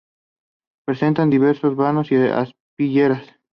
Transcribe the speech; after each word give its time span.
Presenta 0.83 1.23
diversos 1.27 1.75
vanos 1.75 2.11
y 2.11 2.15
aspilleras. 2.15 3.23